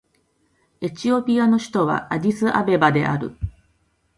[0.81, 3.37] エチオピアの首都はアディスアベバである